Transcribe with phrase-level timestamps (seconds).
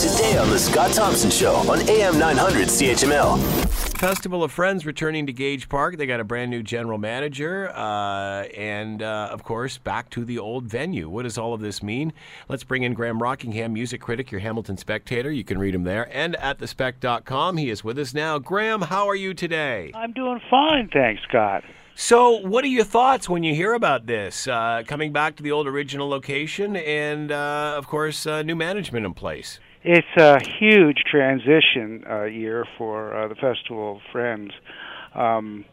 [0.00, 3.38] today on The Scott Thompson Show on AM 900 CHML.
[3.98, 5.98] Festival of Friends returning to Gage Park.
[5.98, 10.38] They got a brand new general manager, uh, and uh, of course, back to the
[10.38, 11.10] old venue.
[11.10, 12.14] What does all of this mean?
[12.48, 15.30] Let's bring in Graham Rockingham, music critic, your Hamilton Spectator.
[15.30, 17.58] You can read him there and at thespec.com.
[17.58, 18.38] He is with us now.
[18.38, 19.92] Graham, how are you today?
[19.94, 21.62] I'm doing fine, thanks, Scott.
[22.02, 24.48] So, what are your thoughts when you hear about this?
[24.48, 29.04] Uh, coming back to the old original location, and uh, of course, uh, new management
[29.04, 29.60] in place.
[29.84, 34.52] It's a huge transition uh, year for uh, the Festival of Friends.
[35.14, 35.66] Um,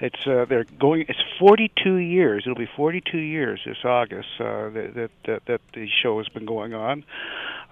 [0.00, 1.04] it's uh, they're going.
[1.06, 2.44] It's 42 years.
[2.46, 6.72] It'll be 42 years this August uh, that, that that the show has been going
[6.72, 7.04] on,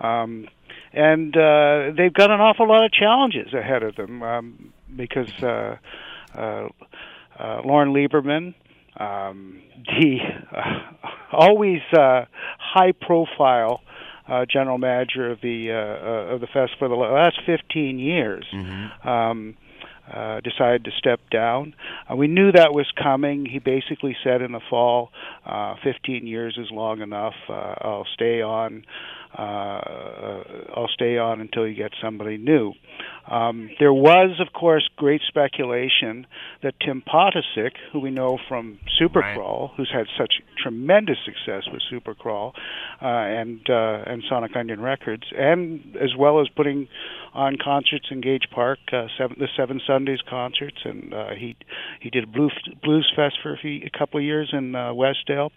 [0.01, 0.48] um,
[0.92, 6.68] and they've got an awful lot of challenges ahead of them um, because uh,
[7.38, 8.54] uh, Lorne Lieberman,
[8.98, 10.18] um, the
[10.56, 10.80] uh,
[11.32, 12.24] always uh,
[12.59, 13.80] high profile
[14.28, 18.45] uh, general manager of the uh, uh, of the fest for the last 15 years.
[18.52, 19.09] Mm-hmm.
[19.09, 19.56] Um,
[20.12, 21.74] uh, decided to step down.
[22.09, 23.45] Uh, we knew that was coming.
[23.45, 25.10] He basically said in the fall,
[25.45, 27.34] uh, 15 years is long enough.
[27.48, 28.84] Uh, I'll stay on.
[29.37, 30.45] Uh, uh,
[30.76, 32.73] I'll stay on until you get somebody new.
[33.29, 36.27] Um, there was, of course, great speculation
[36.63, 39.71] that Tim Potocic, who we know from Supercrawl, right.
[39.77, 42.52] who's had such tremendous success with Supercrawl
[43.02, 46.88] uh, and uh, and Sonic Unyon Records, and as well as putting
[47.35, 51.57] on concerts in Gage Park, uh, seven, the Seven Sundays concerts, and uh, he
[52.01, 52.52] he did a blues
[52.83, 55.51] blues fest for a, few, a couple of years in uh, Westdale,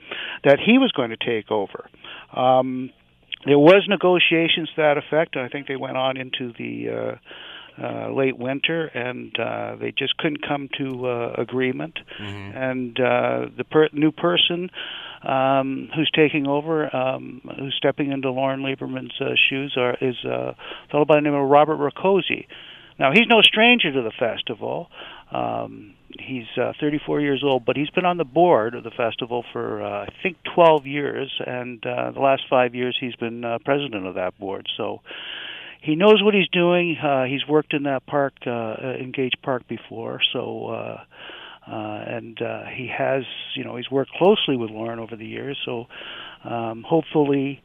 [0.44, 1.88] that he was going to take over.
[2.36, 2.92] Um,
[3.46, 5.36] there was negotiations to that effect.
[5.36, 7.16] And I think they went on into the uh,
[7.82, 12.00] uh, late winter, and uh, they just couldn't come to uh, agreement.
[12.20, 12.58] Mm-hmm.
[12.58, 14.70] And uh, the per- new person
[15.24, 20.56] um, who's taking over, um, who's stepping into Lorne Lieberman's uh, shoes, are, is a
[20.92, 22.48] fellow by the name of Robert Rakoczy.
[23.00, 24.90] Now he's no stranger to the festival.
[25.32, 29.46] Um, he's uh, 34 years old, but he's been on the board of the festival
[29.54, 33.60] for uh, I think 12 years, and uh, the last five years he's been uh,
[33.64, 34.68] president of that board.
[34.76, 35.02] So
[35.82, 36.98] he knows what he's doing.
[36.98, 40.68] Uh, he's worked in that park, uh, in Gage Park before, so.
[40.68, 41.04] Uh,
[41.68, 43.22] uh, and uh, he has,
[43.56, 45.56] you know, he's worked closely with Lorne over the years.
[45.66, 45.86] So,
[46.44, 47.62] um, hopefully,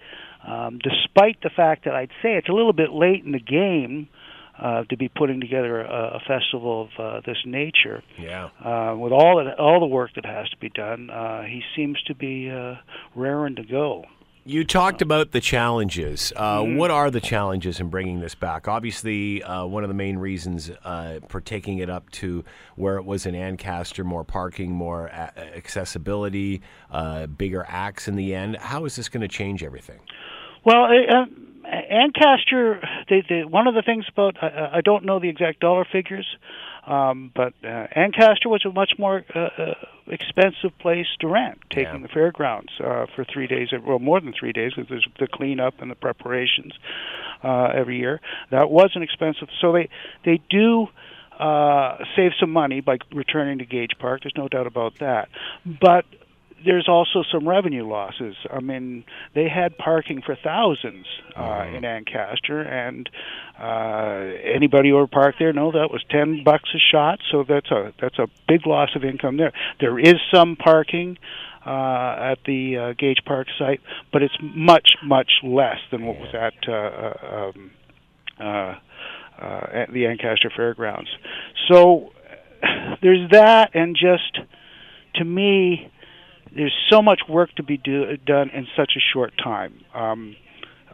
[0.47, 4.09] um, despite the fact that I'd say it's a little bit late in the game,
[4.59, 8.03] uh, to be putting together a, a festival of uh, this nature.
[8.19, 8.51] Yeah.
[8.65, 12.01] Uh, with all that, all the work that has to be done, uh, he seems
[12.05, 12.77] to be uh,
[13.17, 14.05] raring to go.
[14.47, 16.31] You talked about the challenges.
[16.37, 16.77] Uh, mm-hmm.
[16.77, 18.69] What are the challenges in bringing this back?
[18.69, 22.44] Obviously, uh, one of the main reasons uh, for taking it up to
[22.77, 26.60] where it was in Ancaster, more parking, more a- accessibility,
[26.91, 28.56] uh, bigger acts in the end.
[28.59, 30.00] How is this going to change everything?
[30.62, 31.25] Well, uh,
[31.65, 35.85] Ancaster, they, they, one of the things about I, I don't know the exact dollar
[35.85, 36.27] figures,
[36.87, 39.75] um, but uh, Ancaster was a much more uh, uh,
[40.07, 42.07] expensive place to rent, taking yeah.
[42.07, 45.81] the fairgrounds uh, for three days, well, more than three days, because there's the cleanup
[45.81, 46.73] and the preparations
[47.43, 48.21] uh, every year.
[48.51, 49.49] That was an expensive.
[49.61, 49.89] So they
[50.25, 50.89] they do
[51.39, 54.23] uh, save some money by returning to Gage Park.
[54.23, 55.29] There's no doubt about that.
[55.65, 56.05] But
[56.65, 58.37] there's also some revenue losses.
[58.51, 59.05] I mean,
[59.35, 61.77] they had parking for thousands uh, mm-hmm.
[61.77, 63.09] in Ancaster, and
[63.59, 67.21] uh, anybody who parked there know that was ten bucks a shot.
[67.31, 69.53] So that's a that's a big loss of income there.
[69.81, 71.19] There is some parking
[71.67, 73.81] uh, at the uh, Gage Park site,
[74.13, 76.55] but it's much much less than what was at.
[76.69, 77.71] Uh, uh, um,
[78.41, 78.75] uh,
[79.39, 81.11] uh, at the Ancaster Fairgrounds.
[81.69, 82.13] So
[83.03, 84.39] there's that, and just
[85.17, 85.91] to me,
[86.54, 89.84] there's so much work to be do, done in such a short time.
[89.94, 90.37] Um,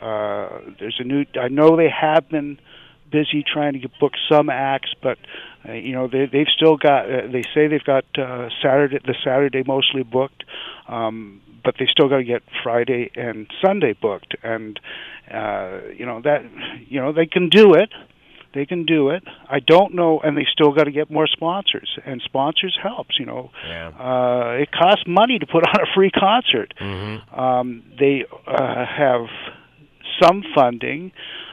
[0.01, 1.27] uh, there's a new.
[1.41, 2.59] I know they have been
[3.11, 5.19] busy trying to get book some acts, but
[5.69, 7.05] uh, you know they they've still got.
[7.11, 10.45] Uh, they say they've got uh, Saturday the Saturday mostly booked,
[10.89, 14.81] um, but they still got to get Friday and Sunday booked, and
[15.31, 16.45] uh, you know that
[16.89, 17.91] you know they can do it.
[18.53, 19.23] They can do it.
[19.49, 23.19] I don't know, and they still got to get more sponsors, and sponsors helps.
[23.19, 23.89] You know, yeah.
[23.89, 26.75] uh, it costs money to put on a free concert.
[26.81, 27.41] Mm-hmm.
[27.41, 29.27] Um, they uh, have
[30.21, 31.13] some funding,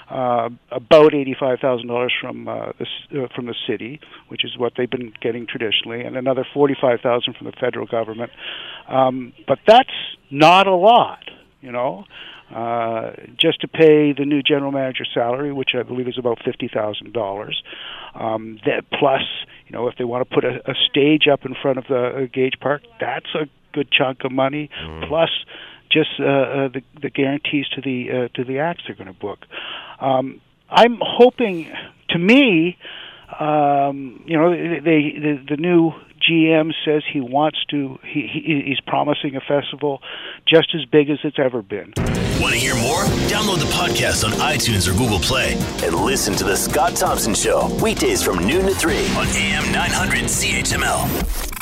[0.10, 4.00] uh, about eighty-five thousand dollars from uh, the uh, from the city,
[4.30, 8.32] which is what they've been getting traditionally, and another forty-five thousand from the federal government.
[8.88, 9.90] Um, but that's
[10.32, 11.20] not a lot,
[11.62, 12.06] you know
[12.54, 16.68] uh, just to pay the new general manager's salary, which I believe is about fifty
[16.68, 17.64] thousand um, dollars.
[18.14, 19.24] That plus,
[19.68, 22.06] you know, if they want to put a, a stage up in front of the
[22.06, 24.70] uh, Gage Park, that's a good chunk of money.
[24.84, 25.08] Mm.
[25.08, 25.30] Plus,
[25.92, 29.20] just uh, uh, the, the guarantees to the uh, to the acts they're going to
[29.20, 29.40] book.
[30.00, 31.72] Um, I'm hoping,
[32.10, 32.78] to me,
[33.40, 35.92] um, you know, they, the, the new
[36.30, 38.00] GM says he wants to.
[38.04, 40.02] He, he he's promising a festival
[40.48, 41.94] just as big as it's ever been.
[42.40, 43.04] Want to hear more?
[43.30, 45.54] Download the podcast on iTunes or Google Play
[45.84, 50.26] and listen to the Scott Thompson Show weekdays from noon to three on AM 900
[50.26, 51.57] CHML.